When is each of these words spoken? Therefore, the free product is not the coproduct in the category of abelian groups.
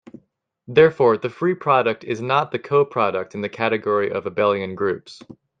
Therefore, 0.67 1.15
the 1.17 1.29
free 1.29 1.53
product 1.53 2.03
is 2.03 2.21
not 2.23 2.49
the 2.49 2.57
coproduct 2.57 3.35
in 3.35 3.41
the 3.41 3.49
category 3.49 4.09
of 4.11 4.23
abelian 4.23 4.73
groups. 4.73 5.21